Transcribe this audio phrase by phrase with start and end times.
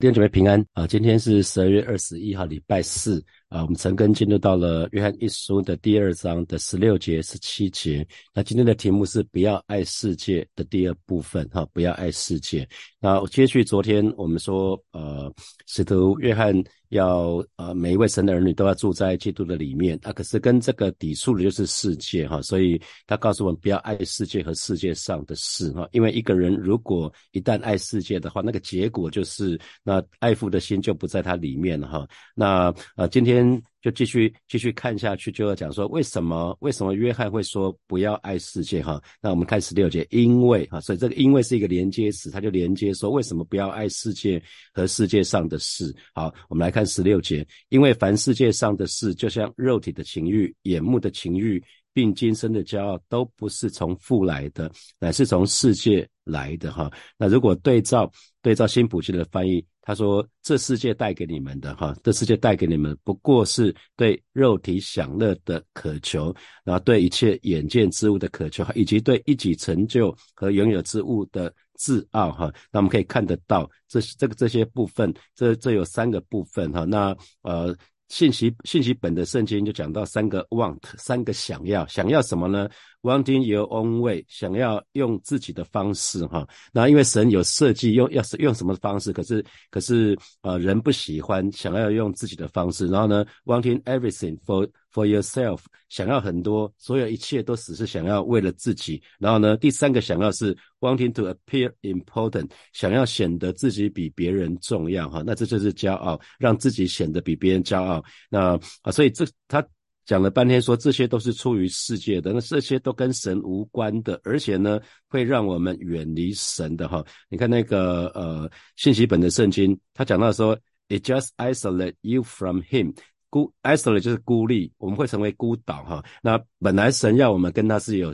[0.00, 0.86] 弟兄姐妹平安啊！
[0.86, 3.60] 今天是十二月二十一号，礼拜四啊。
[3.60, 8.06] 我们陈根进入到了约翰一书的第二章的十六节、十七节。
[8.32, 12.66] 那今天的题目是“不要爱世界”的第二部分哈，不要爱世界。
[12.98, 15.30] 那接续昨天我们说，呃，
[15.66, 16.54] 使徒约翰
[16.90, 20.12] 要呃每一位神的儿女都要住在基督的里面啊。
[20.12, 25.88] 可是跟这个抵触的就是世界哈，所以他告诉我们不要爱世界和世界上的事哈。
[25.90, 29.58] 因为一个人如果一旦爱世界的话，那个结果就是。
[29.82, 32.06] 那爱父的心就不在他里面了哈。
[32.34, 39.00] 那呃，今天就继续继续看下去，就要讲说为什么为什么约翰会说不要爱世界哈？
[39.20, 45.94] 那我们看十六节，因为哈，所以这个因为是一个连接词，它就连接说为什么不要爱世界和世界上的事。
[46.14, 51.62] 好，我们来看十六节，因为凡世界上的事，就像肉体的情欲、眼目的情欲。
[51.92, 54.70] 并今生的骄傲都不是从父来的，
[55.00, 56.90] 乃是从世界来的哈。
[57.18, 72.52] 那如果对照对照新普京的翻译，他说这世界带给你们的哈，这世界带给你们不过是对肉体享乐的渴求，然后对一切眼见之物的渴求，以及对一己成就和拥有之物的自傲哈。
[72.70, 76.84] 那我们可以看得到这这个这些部分，这这有三个部分哈。
[76.84, 77.76] 那呃。
[78.10, 82.68] 信息信息本的圣经就讲到三个 want，三个想要，想要什么呢
[83.02, 109.66] ？Wanting your own way，想要用自己的方式哈，那因为神有设计用要是用什么方式，可是可是呃人不喜欢，想要用自己的方式，然后呢，Wanting everything for for yourself，想要很多，所有一切都只是想要为了自己，然后呢，第三个想要是 Wanting to appear important，想要显得自己比别人重要哈，那这就是骄傲，让自己显得比别人骄傲，那啊，所以这他。
[110.06, 117.04] 讲了半天，说这些都是出于世界的，那这些都跟神无关的，而且呢，会让我们远离神的哈。
[117.28, 122.92] 你看那个呃信息本的圣经，他讲到说，it just isolate you from him，
[123.30, 126.04] 孤 isolate 就是孤立，我们会成为孤岛哈。
[126.22, 128.12] 那本来神要我们跟他是有。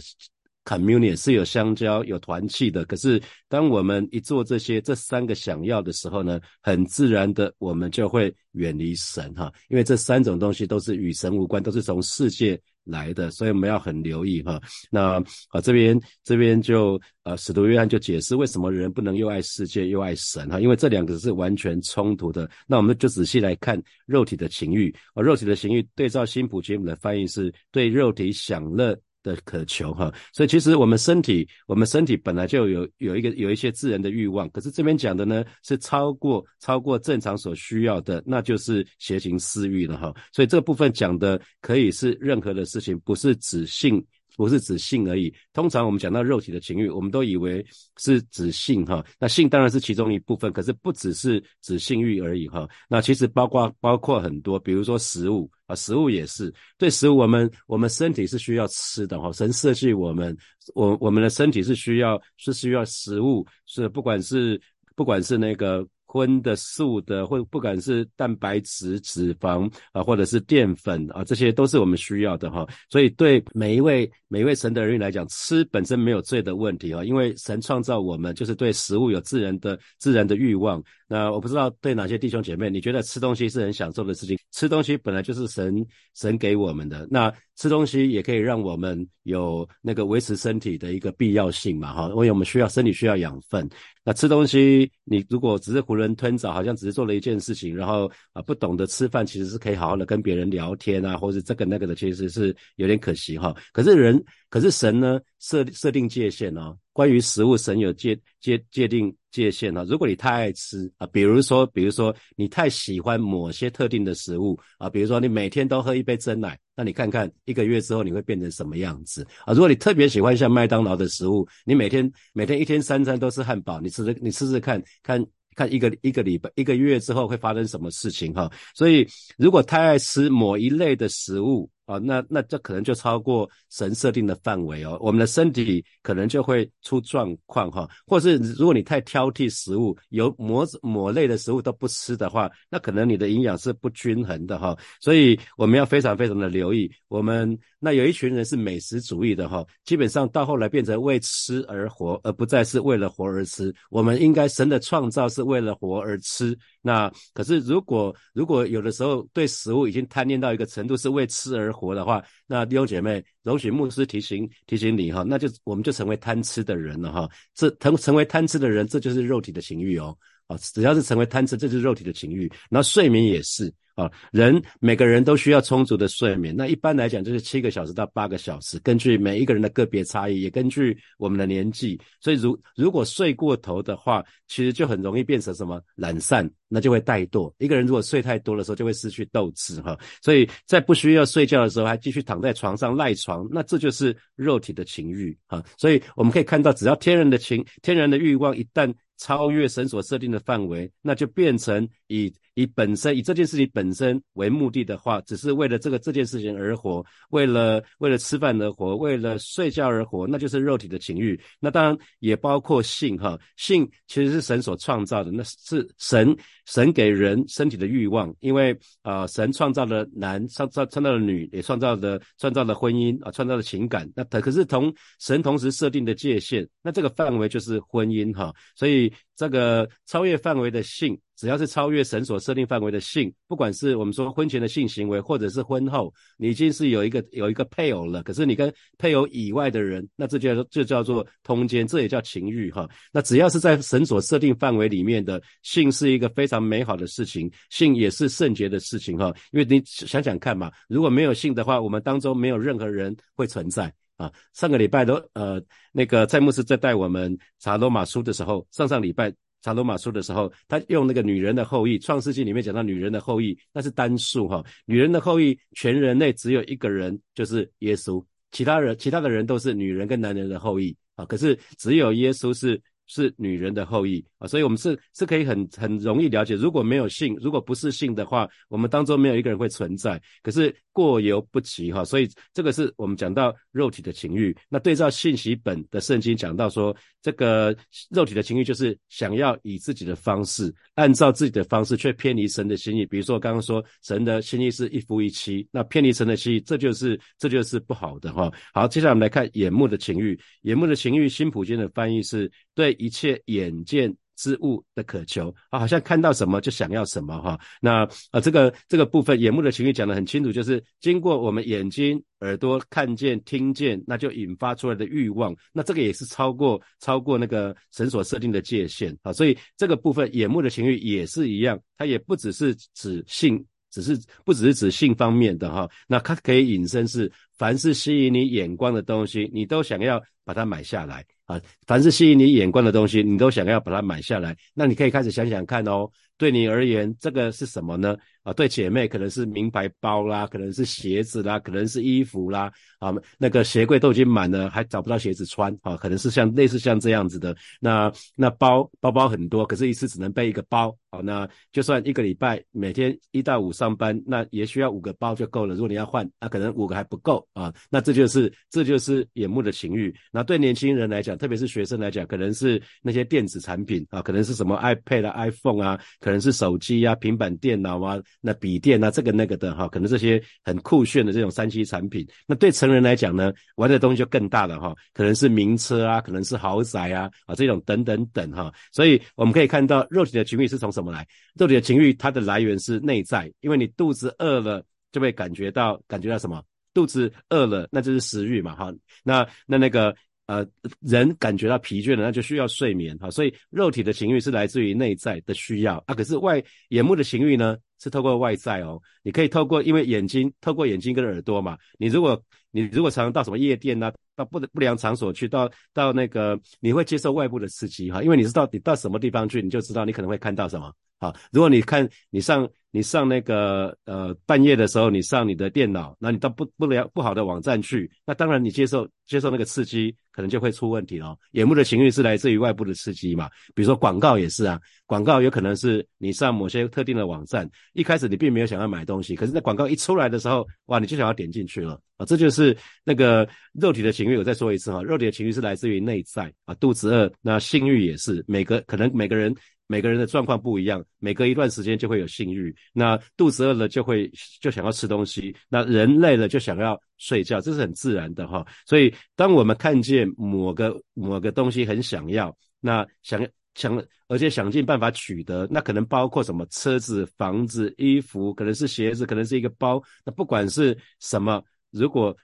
[0.68, 14.58] communion 是有相交、有团契的，可是当我们一做这些这三个想要的时候呢，很自然的我们就会远离神哈，因为这三种东西都是与神无关，都是从世界来的，所以我们要很留意哈。
[14.90, 22.48] 那啊这边这边就呃使徒约翰就解释为什么人不能又爱世界又爱神哈，因为这两个是完全冲突的。
[22.66, 28.98] 那我们就仔细来看肉体的情欲，啊肉体的情欲对照新普杰姆的翻译是对肉体享乐。
[29.26, 40.14] 的渴求哈，所以其实我们身体，我们身体本来就有有一个有一些自然的欲望，可是这边讲的呢是超过超过正常所需要的，那就是邪情私欲了哈。
[40.32, 44.04] 所以这部分讲的可以是任何的事情，不是指性。
[44.36, 45.32] 不是指性而已。
[45.54, 47.64] 通常我们讲到肉体的情欲，我们都以为
[47.96, 49.02] 是指性哈。
[49.18, 52.68] 那性当然是其中一部分，可是不只是指性欲而已哈。
[52.86, 59.32] 那其实包括包括很多，比如说食物啊，食物也是对食物，我们我们身体是需要吃的哈。
[59.32, 60.36] 神设计我们，
[60.74, 64.60] 我我们的身体是需要是需要食物，是不管是
[64.94, 65.86] 不管是那个。
[66.06, 72.66] 荤的、素的，或不管是蛋白质、脂肪啊，或者是淀粉啊，这些都是我们需要的哈。
[72.88, 80.82] 所以对每一位每一位神的人来讲，吃本身没有罪的问题啊，因为神创造我们就是对食物有自然的自然的欲望。
[81.08, 84.36] 那我不知道对哪些弟兄姐妹，你觉得吃东西是很享受的事情？
[84.50, 93.68] 吃东西本来就是神神给我们的，那吃东西也可以让我们有那个维持身体的一个必要性嘛哈，因为我们需要身体需要养分。
[94.04, 103.54] 那吃东西，你如果只是囫囵吞枣，好像只是做了一件事情，然后啊不懂得吃饭，其实是可以好好的跟别人聊天啊，或者这个那个的，其实是有点可惜哈。
[103.72, 106.76] 可是人，可是神呢，设设定界限哦。
[106.92, 109.84] 关于食物，神有界界界定界限啊。
[109.86, 119.52] 如果你太爱吃啊，比如说，比如说你太喜欢某些特定的食物啊，比如说你每天都喝一杯真奶，那你看看一个月之后你会变成什么样子啊？
[119.52, 125.22] 如果你特别喜欢像麦当劳的食物，你每天每天一天三餐都是汉堡，你试试你试试看看
[125.56, 128.48] 看一个一个礼拜一个月之后会发生什么事情哈？
[128.74, 146.90] 所以如果太爱吃某一类的食物，啊，那那这可能就超过神设定的范围哦，我们的身体可能就会出状况哈，或是如果你太挑剔食物，有某某类的食物都不吃的话，那可能你的营养是不均衡的哈，所以我们要非常非常的留意。
[147.08, 153.72] 我们那有一群人是美食主义的哈，基本上到后来变成为吃而活，而不再是为了活而吃。
[153.90, 156.56] 我们应该神的创造是为了活而吃。
[156.82, 167.28] 那可是，如果如果有的时候对食物已经贪念到一个程度，是为吃而活的话，那弟兄姐妹，容许牧师提醒提醒你哈，那就我们就成为贪吃的人了哈。
[167.54, 170.16] 这成成为贪吃的人，这就是肉体的情欲哦。
[170.46, 172.50] 啊，只要是成为贪吃，这就是肉体的情欲。
[172.70, 173.72] 然后睡眠也是。
[173.96, 176.54] 啊，人每个人都需要充足的睡眠。
[176.54, 181.98] 那一般来讲就是七个小时到八个小时，根据每一个人的个别差异，也根据我们的年纪。
[182.20, 187.50] 所以，如如果睡过头的话，其实就很容易变成什么懒散，那就会怠惰。
[187.56, 189.98] 一个人如果睡太多的时候，就会失去斗志哈。
[190.20, 195.64] 所以在不需要睡觉的时候还继续躺在床上赖床，那这就是肉体的情欲啊。
[195.78, 202.32] 所以我们可以看到，只要天然的情、天然的欲望一旦超越神所设定的范围，那就变成以。
[202.56, 211.38] 以本身以这件事情本身为目的的话，只是为了这个这件事情而活，为了为了吃饭而活，为了睡觉而活，那就是肉体的情欲。
[211.60, 218.34] 那当然也包括性哈，性其实是神所创造的，那是神神给人身体的欲望。
[218.40, 224.10] 因为啊，神创造了男，创造创造了女，也创造了创造了婚姻啊，创造了情感。
[224.16, 228.50] 那可是同神同时设定的界限，那这个范围就是婚姻哈。
[228.74, 231.20] 所以这个超越范围的性。
[231.36, 242.88] 只要是超越神所设定范围的性，不管是我们说婚前的性行为，或者是婚后，你已经是有一个有一个配偶了，可是你跟配偶以外的人，那这叫就叫做通奸，这也叫情欲哈。
[243.12, 249.32] 那只要是在神所设定范围里面的性，是一个非常美好的事情，性也是圣洁的事情哈。
[249.52, 254.32] 因为你想想看嘛，如果没有性的话，我们当中没有任何人会存在啊。
[254.54, 255.62] 上个礼拜都呃
[255.92, 259.32] 那个蔡牧师在带我们查罗马书的时候，上上礼拜。
[259.62, 264.64] 查罗马书的时候，他用那个女人的后裔，创世纪里面讲到女人的后裔，那是单数哈。
[264.84, 271.24] 女人的后裔，全人类只有一个人，就是耶稣，其他人其他的人都是女人跟男人的后裔啊。
[271.24, 272.80] 可是只有耶稣是。
[273.08, 280.20] 是女人的后裔啊，所以我们是是可以很很容易了解，如果没有性，如果不是性的话，我们当中没有一个人会存在。
[280.42, 284.56] 可是过犹不及哈，所以这个是我们讲到肉体的情欲。
[284.68, 287.76] 那对照信息本的圣经讲到说，这个
[288.10, 293.04] 肉体的情欲就是想要以自己的方式，按照自己的方式，却偏离神的心意。
[293.04, 298.50] 比如说刚刚说神的心意是一夫一妻，那偏离神的心意，这就是这就是不好的哈。
[298.72, 302.96] 好，接下来我们来看眼目的情欲，眼目的情欲，新普金的翻译是对。
[302.98, 307.58] 一切眼见之物的渴求啊，好像看到什么就想要什么哈。
[307.80, 315.56] 那啊，这个这个部分眼目的情绪讲得很清楚，就是经过我们眼睛、耳朵看见、听见，那就引发出来的欲望。
[315.72, 319.32] 那这个也是超过超过那个神所设定的界限啊。
[319.32, 325.88] 所以这个部分眼目的情绪也是一样，它也不只是指性，只是不只是指性方面的哈。
[326.06, 331.24] 那它可以引申是，凡是吸引你眼光的东西，你都想要把它买下来。
[331.46, 334.56] 啊，凡是吸引你眼光的东西，你都想要把它买下来。
[334.74, 338.16] 那你可以开始想想看哦，对你而言，这个是什么呢？
[338.42, 342.72] 啊，对姐妹可能是名牌包啦，可能是鞋子啦，可能是衣服啦。
[342.98, 345.72] 啊，那个鞋柜都已经满了，还找不到鞋子穿。
[345.82, 347.56] 啊，可能是像类似像这样子的。
[347.78, 350.92] 那那包包包很多，可是一次只能背一个包。
[351.12, 355.76] 好，那就算一个礼拜每天一到五上班，那也需要五个包就够了。
[355.76, 357.72] 如果你要换，那可能五个还不够啊。
[357.90, 360.14] 那这就是这就是眼目的情欲。
[360.30, 368.20] 那对年轻人来讲，特别是学生来讲，可能是那些电子产品啊，可能是什么 iPad 啊、iPhone 啊，可能是手机啊、平板电脑啊。
[368.40, 381.26] 那笔电啊，这个那个的哈，可能这些很酷炫的这种三 C 产品，那对成人来讲呢，玩的东西就更大了哈，可能是名车啊，可能是豪宅啊啊这种等等等哈，所以我们可以看到肉体的情欲是从什么来？
[381.54, 386.62] 肉体的情欲它的来源是内在，因为你肚子饿了就会感觉到感觉到什么？
[386.96, 388.90] 肚子饿了那就是食欲嘛哈，
[389.22, 390.16] 那那那个。
[390.48, 390.64] 呃，
[391.00, 393.28] 人感觉到疲倦了，那就需要睡眠哈。
[393.28, 396.14] 所以肉体的情欲是来自于内在的需要啊。
[396.14, 399.02] 可是外眼目的情欲呢，是透过外在哦。
[399.24, 401.76] 你可以透过，因为眼睛透过眼睛跟耳朵嘛。
[401.98, 408.22] 你如果你如果常常到什么夜店呐，到不不良场所去，到到那个，你会接受外部的刺激哈。
[408.22, 410.94] 因为你知道你到什么地方去，你就知道你可能会看到什么。
[411.18, 421.36] 好，如果你看你上你上那个呃半夜的时候，你上你的电脑，那你到不不良不好的网站去，那当然你接受接受那个刺激，可能就会出问题了。
[421.52, 434.36] 眼部的情欲是来自于外部的刺激嘛，比如说广告也是啊，广告有可能是你上某些特定的网站，一开始你并没有想要买东西，可是那广告一出来的时候，哇，你就想要点进去了啊，这就是那个肉体的情欲。
[434.36, 439.54] 我再说一次哈，肉体的情欲是来自于内在啊，肚子饿，那性欲也是每个可能每个人。
[439.86, 442.74] 每个人的状况不一样，每隔一段时间就会有性欲。
[442.92, 448.66] 那肚子饿了就会就想要吃东西，那人累了就想要睡觉，这是很自然的哈。
[448.86, 460.02] 所以，当我们看见某个某个东西很想要，那想想而且想尽办法取得，那可能包括什么车子、房子、衣服，可能是鞋子，可能是一个包。
[460.24, 462.36] 那不管是什么，如果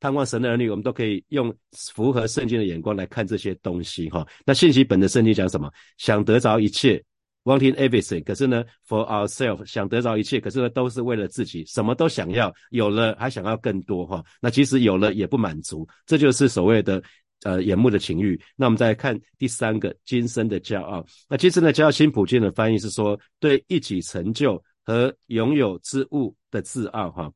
[0.00, 4.26] 盼望神的儿女，我们都可以用符合圣经的眼光来看这些东西哈。
[4.46, 5.70] 那信息本的圣经讲什么？
[5.96, 7.02] 想得着一切
[7.44, 8.22] ，wanting everything。
[8.22, 14.24] 可是呢，for ourselves，想得着一切，可是呢，都是为了自己，什么都想要，有了还想要更多哈。
[14.40, 17.02] 那其实有了也不满足，这就是所谓的
[17.42, 18.40] 呃眼目的情欲。
[18.54, 21.04] 那我们再看第三个，今生的骄傲。
[21.28, 27.32] 那今生的骄傲，新普京的翻译是说，对一己成就和拥有之物的自傲哈。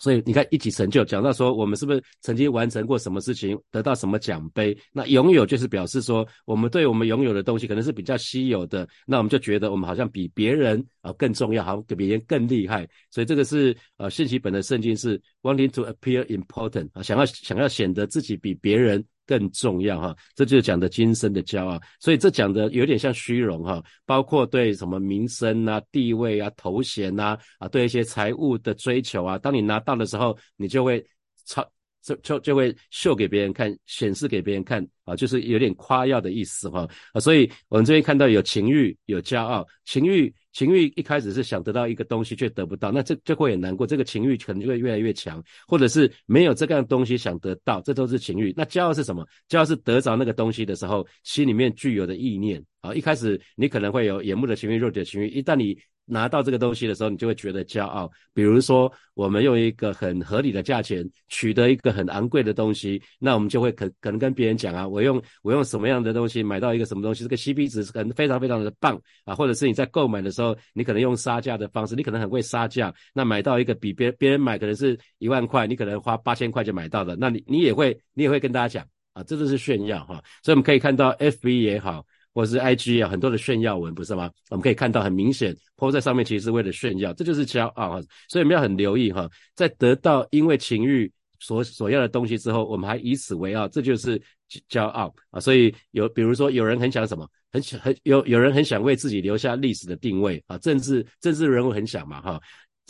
[0.00, 4.76] 所以你看，一起成就讲到说，我们是不是曾经完成过什么事情，得到什么奖杯？
[4.92, 12.88] 那拥有就是表示说，我们对我们拥有的东西可能是比较稀有的，那我们就觉得我们好像比别人啊更重要，好像比别人更厉害。
[13.10, 19.04] 所以这个是呃信息本的圣经是 wanting to appear important 啊，想要想要显得自己比别人。
[19.30, 31.00] 更重要哈，这就是讲的今生的骄傲，所以这讲的有点像虚荣哈，包括对什么名声啊、地位啊、头衔呐啊，对一些财务的追求啊，当你拿到的时候，你就会
[31.46, 31.64] 超
[32.02, 40.32] 就就就会秀给别人看，显示给别人看啊，就是有点夸耀的意思哈啊，所以我们这边看到有情欲、有骄傲，情欲。
[40.52, 43.86] 情欲一开始是想得到一个东西却得不到，那这就会很难过。
[43.86, 48.52] 这个情欲可能就会越来越强，或者是没有这样东西想得到，这都是情欲。
[48.56, 49.24] 那骄傲是什么？
[49.48, 52.92] 骄傲是得着那个东西的时候，心里面具有的意念啊。
[52.92, 55.78] 一开始你可能会有眼目的情欲、肉体的情欲，一旦你
[56.10, 58.10] 拿到这个东西的时候，你就会觉得骄傲。
[58.34, 80.22] 比如说，我们用一个很合理的价钱取得一个很昂贵的东西，那我们就会可可能跟别人讲啊，我用我用什么样的东西买到一个什么东西，这个 CP 值可能非常非常的棒啊，或者是你在购买的时候，你可能用杀价的方式，你可能很会杀价，那买到一个比别别人买可能是一万块，你可能花八千块就买到了，那你你也会你也会跟大家讲啊，这就是炫耀哈。
[80.42, 82.04] 所以我们可以看到 FB 也好。
[82.32, 84.30] 或是 I G 啊，很多的炫耀文不是吗？
[84.50, 88.00] 我们可以看到很明显，po 在上面其实是为了炫耀，这就是骄傲啊。
[88.28, 94.20] 所以我们要很留意哈，在得到因为情欲所所要的东西之后，我们还以此为傲，这就是
[94.68, 95.40] 骄傲啊。
[95.40, 102.40] 所以有比如说有人很想什么，很想很有有人很想为自己留下历史的定位啊，政治政治人物很想嘛哈。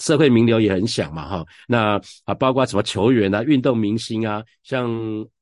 [0.00, 4.90] 社会名流也很想嘛，哈，那啊，包括什么球员啊、运动明星啊，像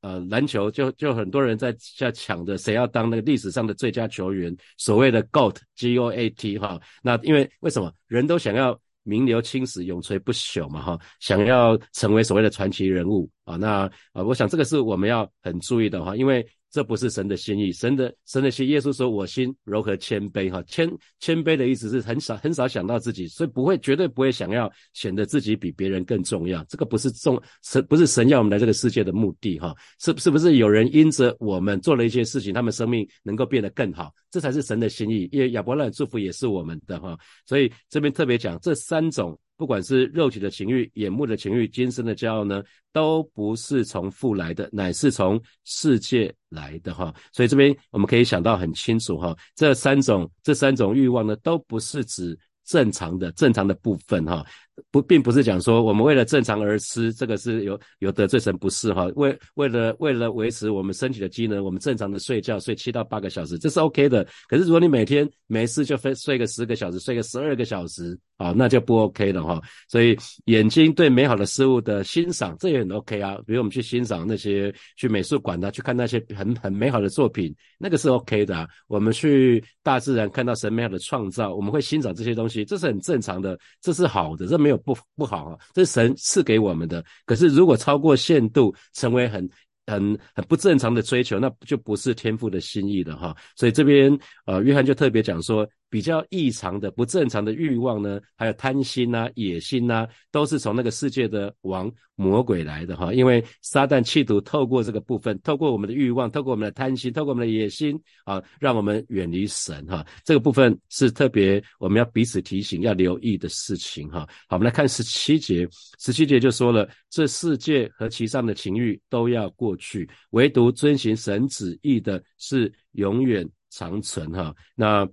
[0.01, 6.79] 呃篮球，就就很多人在在抢着谁要当那个历史上的最佳球员，所谓的 GOAT，G O A T 哈。
[7.01, 13.55] 那因为为什么人都想要名留青史、永垂不朽嘛，哈，想要成为所谓的传奇人物啊？
[13.55, 16.45] 那啊，我想这个是我们要很注意的哈，因为。
[16.71, 20.87] 这不是神的心意，神的神的心，耶稣说：“我心柔和谦卑，哈，谦
[21.19, 26.63] 谦卑的意思是很少很少想到自己，所以不会绝对不会想要显得自己比别人更重要。
[26.65, 35.27] 这个不是重神，不是神要我们来这个世界的目的，哈，是是不是有人因着我们做了一些事情，他们生命能够变得更好，这才是神的心意。
[35.31, 42.63] 因为亚伯拉罕祝福也是我们的，哈，所以这边特别讲这三种。”不管是肉体的情欲、眼目的情欲、今生的骄傲呢，
[42.93, 47.13] 都不是从父来的，乃是从世界来的哈。
[47.33, 54.45] 所以这边我们可以想到很清楚哈，这三种这三种欲望呢，都不是指正常的正常的部分哈。
[54.91, 59.05] 不，并不是讲说我们为了正常而吃，这个是有有得罪神，不是哈。
[59.15, 64.25] 为为了为了维持我们身体的机能，我们正常的睡觉睡七到八个小时，这是 OK 的。
[64.47, 69.61] 可是如果你每天没事就睡睡个十个小时，睡个十二个小时啊，那就不 OK 了哈。
[69.89, 73.37] 所以眼睛对美好的事物的欣赏，这也很 OK 啊。
[73.45, 78.55] 比如我们去欣赏那些去美术馆的，去看那些很很美好的作品，那个是 OK 的。
[78.55, 78.67] 啊。
[78.87, 84.68] 我们去大自然看到神美好的创造，我们会欣赏这些东西，这是很正常的，这是好的，这没。
[84.69, 87.03] 没有不不好啊，这是神赐给我们的。
[87.25, 89.49] 可是如果超过限度，成为很。
[89.89, 93.35] 很很不正常的追求，那就不是天赋的心意了哈。
[93.55, 103.11] 所以这边呃，约翰就特别讲说，比较异常的、不正常的欲望呢，还有贪心呐、野心呐，都是从那个世界的王魔鬼来的哈。
[103.11, 110.05] 因为撒旦企图透过这个部分，透过我们的欲望，透过我们的贪心，透过我们的野心啊，让我们远离神哈。
[110.23, 114.19] 这个部分是特别我们要彼此提醒、要留意的事情哈。
[114.47, 115.67] 好，我们来看十七节，
[115.97, 119.75] 十七节就说了，这世界和其上的情欲都要过。
[119.81, 124.53] 去，唯独遵行神旨意的是永远长存哈。
[124.75, 125.07] 那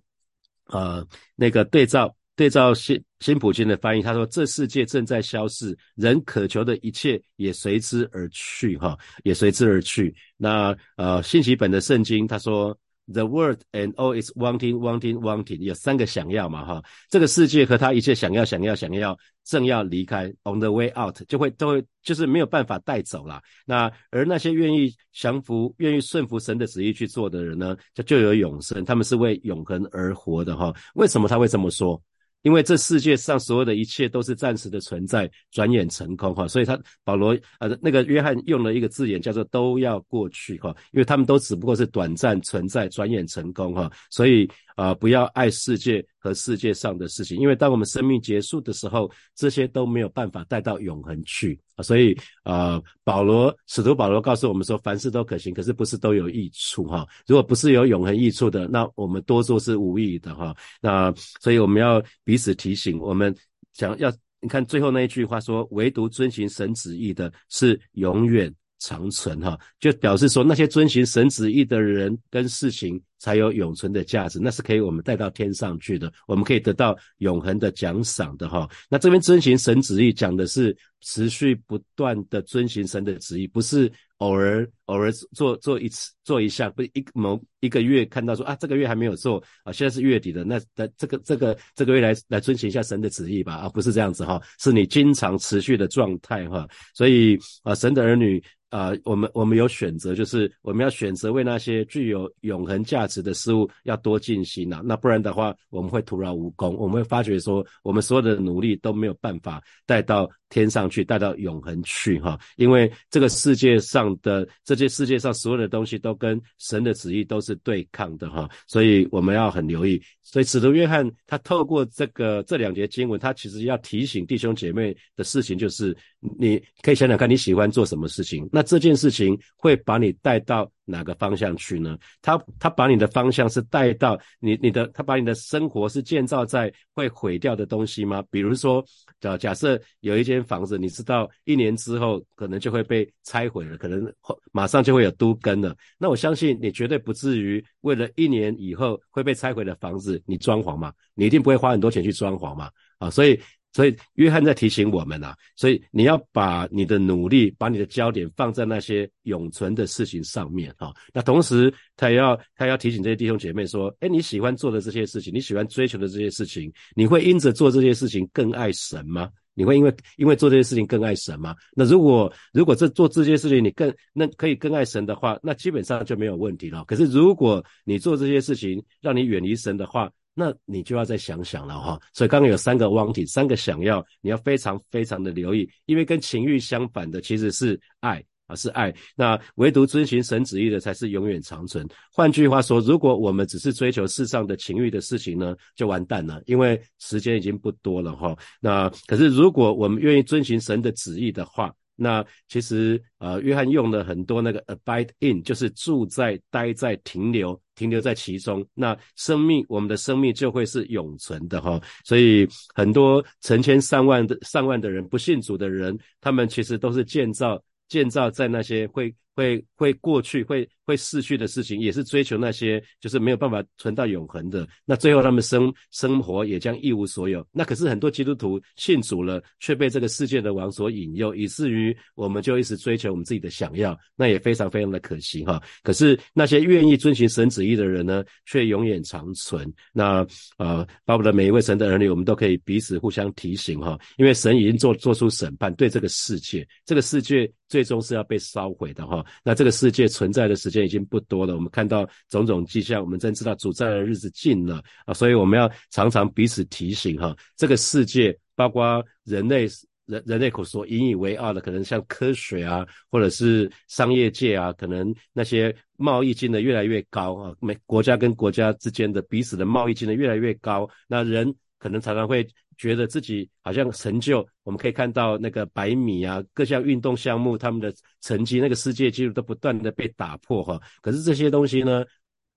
[0.66, 10.14] 呃，那个对照对照新新普京的翻译，他说这世界正在消逝，人渴求的一切也随之而去哈，也随之而去。
[10.36, 12.78] 那呃，信息本的圣经他说。
[13.08, 23.40] The world and all its wanting, wanting, wanting，有三个想要嘛哈，这个世界和他一切想要、想要、想要，正要离开，on the way out，就会都会就是没有办法带走了。
[23.64, 30.74] 那而那些愿意降服、愿意顺服神的旨意去做的人呢，就就有永生，他们是为永恒而活的哈。
[30.94, 32.02] 为什么他会这么说？
[32.46, 36.46] 因为这世界上所有的一切都是暂时的存在，转眼成空哈。
[36.46, 43.90] 所以他保罗呃那个约翰用了一个字眼叫做都要过去哈，因为他们都只不过是短暂存在，转眼成空哈。
[44.12, 51.58] 所以啊，不要爱世界和世界上的事情，因为当我们生命结束的时候，这些都没有办法带到永恒去。
[51.82, 57.06] 所以啊，保罗使徒保罗告诉我们说，凡事都可行，可是不是都有益处哈。
[57.26, 60.56] 如果不是有永恒益处的，那我们多做是无益的哈。
[60.80, 63.34] 那所以我们要彼此提醒，我们
[63.74, 73.02] 想要你看最后那一句话说，唯独遵行神旨意的是永远长存哈，就表示说那些遵循神旨意的人跟事情。
[73.18, 78.68] 才有永存的价值，那是可以我们带到天上去的，我们可以得到永恒的奖赏的哈。
[78.90, 96.68] 那这边遵循神旨意讲的是持续不断的遵循神的旨意，不是偶尔偶尔做做一次做一下，不是一某一个月看到说啊这个月还没有做啊，现在是月底的，那那这个这个这个月来来遵行一下神的旨意吧啊，不是这样子哈，是你经常持续的状态哈。
[96.94, 98.42] 所以啊，神的儿女。
[98.68, 104.82] 啊，我们我们有选择，就是我们要选择为那些具有永恒价值的事物要多尽心呐。
[104.84, 106.76] 那不然的话，我们会徒劳无功。
[106.76, 112.38] 我们会发觉说，我们所有的努力都没有办法带到天上去，带到永恒去哈。
[112.56, 118.48] 因为这个世界上的这这世界上所有的东西都跟神的旨意都是对抗的哈。
[118.68, 120.00] 所以我们要很留意。
[120.22, 125.96] 所以使徒约翰他透过这个这两节经文，他其实要提醒弟兄姐妹的事情，就是
[126.38, 128.48] 你可以想想看你喜欢做什么事情。
[128.52, 131.98] 那这件事情会把你带到哪个方向去呢？
[132.22, 138.24] 他他把你的方向是带到你你的，他把你的生活是建造在会毁掉的东西吗？
[138.30, 138.82] 比如说，
[139.20, 144.10] 假假设有一间房子，你知道一年之后可能就会被拆毁了，可能
[144.52, 145.76] 马上就会有都根了。
[145.98, 150.92] 那我相信你绝对不至于为了一年以后会被拆毁的房子，你装潢嘛？
[151.14, 152.70] 你一定不会花很多钱去装潢嘛？
[152.98, 153.38] 啊，所以。
[153.76, 160.94] 所以约翰在提醒我们啊，所以你要把你的努力，把你的焦点放在那些永存的事情上面哈。
[161.12, 169.28] 那同时他也要他要提醒这些弟兄姐妹说，哎，你喜欢做的这些事情，你喜欢追求的这些事情，你会因着做这些事情更爱神吗？
[169.52, 171.54] 你会因为因为做这些事情更爱神吗？
[171.74, 176.82] 那如果如果这做这些事情你更那可以更爱神的话，那基本上就没有问题了。
[176.86, 188.94] 可是如果你做这些事情让你远离神的话，那你就要再想想了哈，所以刚刚有三个汪体，三个想要，你要非常非常的留意，因为跟情欲相反的其实是爱啊，是爱。
[189.16, 191.88] 那唯独遵循神旨意的才是永远长存。
[192.12, 198.36] 换句话说，如果我们只是追求世上的情欲的事情呢，就完蛋了，因为时间已经不多了哈。
[198.60, 208.64] 那可是如果我们愿意遵循神的旨意的话，那其实呃，约翰用了很多那个 abide in，就是住在、待在、停留、停留在其中。
[208.74, 211.80] 那生命，我们的生命就会是永存的哈。
[212.04, 219.14] 所以很多成千上万的上万的人不信主的人，他们其实都是建造建造在那些会。
[219.36, 224.66] 会会过去会会逝去的事情，也是追求那些就是没有办法存到永恒的。
[224.86, 227.46] 那最后他们生生活也将一无所有。
[227.52, 235.62] 那可是很多基督徒信主了，却被这个世界的王所引诱，以至于我们就一直追求我们自己的想要，那也非常非常的可惜哈。
[235.82, 239.70] 可是那些愿意遵循神旨意的人呢，却永远长存。
[239.92, 249.25] 那呃，巴不得每一位神的儿女，我们都可以彼此互相提醒哈，因为神已经做做出审判，对这个世界，这个世界最终是要被烧毁的哈。
[249.42, 259.66] 那这个世界存在的时间已经不多了，我们看到种种迹象，我们真知道主在的日子近了啊，所以我们要常常彼此提醒哈，这个世界包括人类
[260.06, 272.46] 人人类口所引以为傲的，可能像科学啊，或者是商业界啊，可能那些贸易金额越来越高啊，每国家跟国家之间的彼此的贸易金额越来越高，那人可能常常会。
[272.76, 280.80] 觉得自己好像成就，我们可以看到那个百米啊，各项运动项目他们的成绩，那个世界纪录都不断的被打破哈。
[281.00, 282.04] 可是这些东西呢，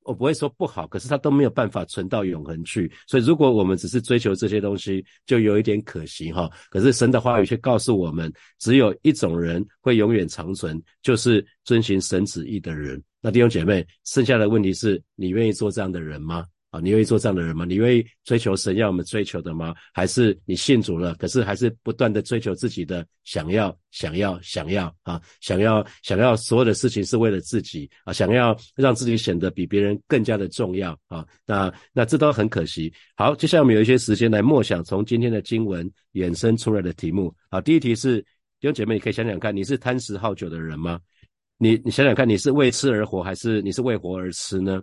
[0.03, 2.91] 我不会说不好，可是它都没有办法存到永恒去。
[3.07, 6.49] 所以如果我们只是追求这些东西，就有一点可惜哈。
[6.69, 13.01] 可是神的话语却告诉我们，只有一种人会永远长存，就是遵循神旨意的人。
[13.21, 16.45] 那弟兄姐妹，剩下的问题是你愿意做这样的人吗？
[16.71, 17.65] 啊，你愿意做这样的人吗？
[17.65, 19.73] 你愿意追求神要我们追求的吗？
[19.91, 31.25] 还是你信主了，可是还是不断的追求自己的想要、想要、想要啊，想要、想要所有的事情是为了自己啊，想要让自己显得比别人更加的重要啊。
[31.45, 32.93] 那那这都很可惜。
[33.15, 37.33] 好，接下来我们有一些时间来默想从今天的经文衍生出来的题目。
[37.49, 40.99] 好，第一题是弟兄姐妹，你可以想想看，你是贪食好酒的人吗？
[41.57, 44.81] 你你想想看，你是为吃而活，还是你是为活而吃呢？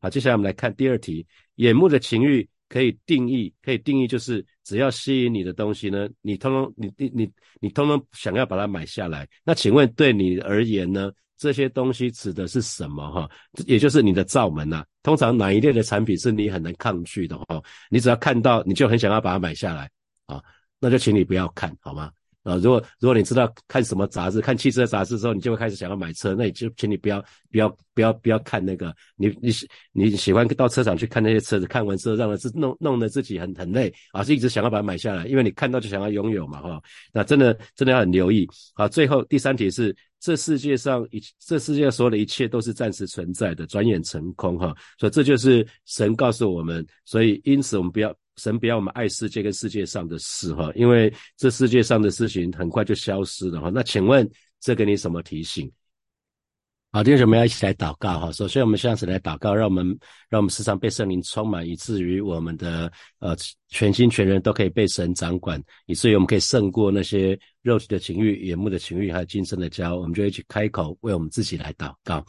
[0.00, 9.28] 好，接下来我们来看第二题：眼目的情欲可以定义，可以定义就是只要吸引你的东西呢，你通通你你你你通通想要把它买下来。
[9.44, 13.28] 那请问对你而言呢，这些东西指的是什么哈？
[13.66, 14.84] 也就是你的罩门呐。
[15.02, 17.62] 通常哪一类的产品是你很难抗拒的哈？
[17.90, 19.90] 你只要看到你就很想要把它买下来
[20.26, 20.42] 啊，
[20.78, 22.10] 那就请你不要看好吗？
[22.42, 48.14] 啊，如果如果你知道看什么杂志，看汽车杂志之后，你就会开始想要买车，那你就请你不要不要不要不要看那个，你你喜你喜欢到车厂去看那些车子，看完之后让自弄弄得自己很很累啊，是一直想要把它买下来，因为你看到就想要拥有嘛哈，那真的真的要很留意好，最后第三题是，这世界上一这世界上所有的一切都是暂时存在的，转眼成空哈，所以这就是神告诉我们，所以因此我们不要。
[48.40, 53.70] 神不要我们爱世界跟世界上的事哈，因为这世界上的事情很快就消失了哈。
[53.72, 55.70] 那请问这给你什么提醒？
[56.92, 58.32] 好，弟兄们要一起来祷告哈。
[58.32, 59.86] 首先我们向神来祷告，让我们
[60.28, 63.36] 让我们时常被圣灵充满，以至于我们的呃
[63.68, 69.94] 全心全人都可以被神掌管，以至于我们可以胜过那些肉体的情欲、眼目的情欲，还有今生的骄傲。
[69.98, 72.26] 我们就一起开口为我们自己来祷告。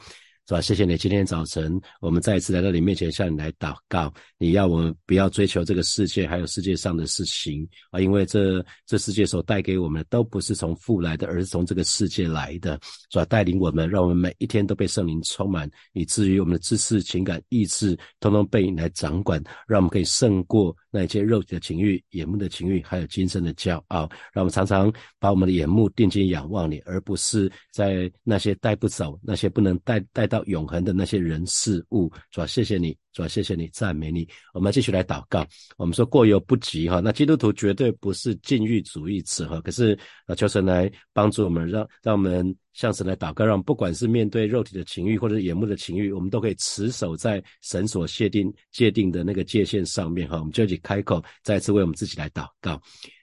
[0.48, 0.60] 是吧？
[0.60, 4.12] 谢谢你，今天早晨我们再一次来到你面前，向你来祷告。
[4.38, 12.78] 你要我们不要追求这个世界，还有世界上的事情啊，因为这这世界所带给我们的都不是从父来的，而是从这个世界来的，
[13.12, 13.26] 是吧？
[13.26, 24.10] 带领我们，让我们每一天都被圣灵充满，以至于我们的知识、情感、意志，通通被你来掌管，让我们可以胜过那些肉体的情欲、眼目的情欲，还有今生的骄傲。
[24.34, 30.31] 让我们常常把我们的眼目定睛仰望你，而不是在那些带不走、那些不能带带。
[30.32, 34.26] 到永恒的那些人事物，主要谢谢你，主要谢谢你，赞美你。
[34.54, 35.46] 我们继续来祷告。
[35.76, 39.60] 我们说过犹不及哈，那基督徒绝对不是禁欲主义者哈。
[39.60, 50.38] 可是啊，求神来帮助我们，让让我们向神来祷告，让不管是面对肉体的情欲或者眼目的情欲，我们都可以持守在神所界定界定的那个界限上面哈。
[50.38, 52.82] 我们就一起开口，再次为我们自己来祷告。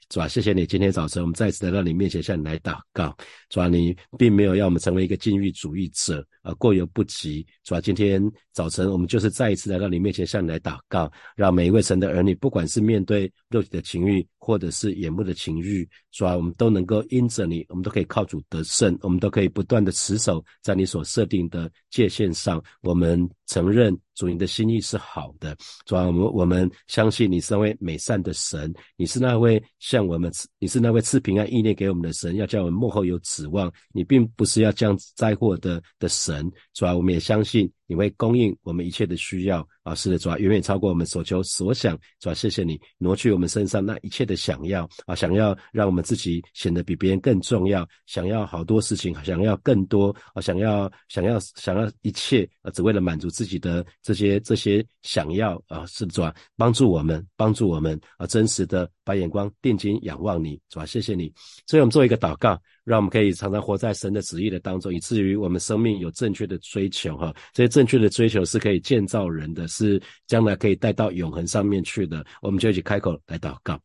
[0.09, 3.15] 主啊，谢谢你，今天早晨我们再次来到你面前向你来祷告。
[3.51, 7.47] 主啊，你并没有要我们成为一个禁欲主义者，啊，过犹不及。
[7.63, 22.63] 主啊，今天早晨我们就是再一次来到你面前向你来祷告，让每一位神的儿女，不管是面对肉体的情欲，或者是眼目的情欲，主啊，我们都能够因着你，我们都可以靠主得胜，我们都可以不断的持守在你所设定的界限上。
[22.81, 23.99] 我们承认。
[24.15, 33.73] 主，你的心意是好的，主啊，我们我们相信你是那位美善的神，你是那位向我们，你是那位赐平安意念给我们的神，要叫我们幕后有指望。
[33.93, 37.71] 你并不是要降灾祸的的神，主啊，我们也相信。
[37.89, 39.95] 你会供应我们一切的需要啊！
[39.95, 55.87] 是的，主啊，远远超过我们所求所想，主啊，谢谢你挪去我们身上那一切的想要啊，想要让我们自己显得比别人更重要，想要好多事情，想要更多啊，想要想要想要一切啊，只为了满足自己的这些这些想要啊！
[55.87, 61.33] 是的，主啊，帮助我们，帮助我们啊，真实的把眼光定睛仰望你，主啊，谢谢你。
[61.67, 62.61] 所以我们做一个祷告。
[62.85, 72.25] 让我们可以常常活在神的旨意的当中，以至于我们生命有正确的追求，哈，这些正确的追求是可以建造人的，是将来可以带到永恒上面去的。
[72.41, 73.79] 我们就一起开口来祷告。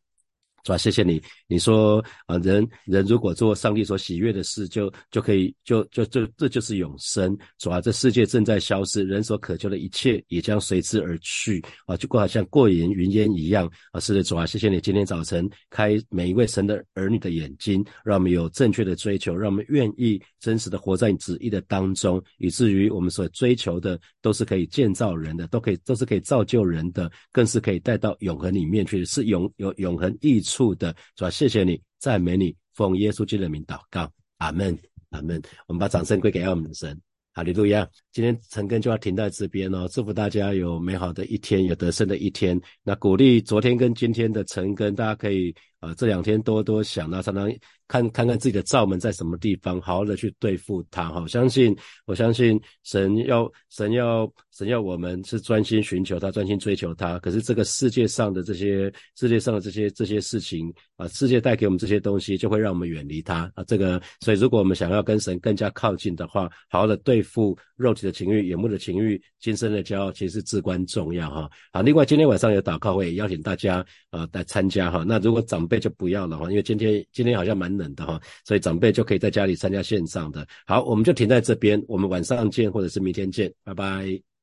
[0.64, 1.22] 主啊，谢谢你。
[1.46, 7.36] 你说啊，人人如果做上帝所喜悦的事，就就可以，就就就这就是永生。
[7.58, 14.00] 主啊，这世界正在消失，人所渴求的一切也将随之而去啊，就过好像过眼云烟一样啊。
[14.00, 30.53] 是的，主啊，谢谢你今天早晨开每一位神的儿女的眼睛，让我们有正确的追求，让我们愿意真实的活在你旨意的当中，以至于我们所追求的都是可以建造人的，都可以都是可以造就人的，更是可以带到永恒里面去，是永有永恒益处。
[30.54, 34.78] 处的，主要谢谢你，赞美你，奉耶稣基督的名祷告，阿门，
[35.10, 35.42] 阿门。
[35.66, 36.96] 我们把掌声归给我们的神，
[37.32, 37.88] 哈利路亚。
[38.12, 42.60] 今天陈根就要停在这边哦，祝福大家有美好的一天，有得胜的一天。
[42.84, 45.52] 那鼓励昨天跟今天的陈根，大家可以
[45.84, 47.52] 呃这两天多多想，那常常。
[47.86, 51.26] 看看看自己的罩门在什么地方，好好的去对付他哈。
[51.28, 57.18] 相信我相信神要神要神要我们是专心寻求他，专心追求他。
[57.18, 63.62] 可是这个世界上的这些世界上的这些这些事情啊，世界带给我们这些东西，就会让我们远离他啊。
[63.64, 71.50] 这个所以如果我们想要跟神更加靠近的话，好好的对付肉体的情欲、眼目的情欲、今生的骄傲，其实至关重要哈。
[71.70, 75.04] 好，另外今天晚上有祷告会，邀请大家啊来参加哈。
[75.06, 77.74] 那如果长辈辈就不要了哈，因为今天今天好像蛮。
[77.74, 80.46] 冷的哈，所以长辈就可以在家里参加线上的。
[80.64, 84.33] 好，我们就停在这边，我们晚上见，或者是明天见，拜拜。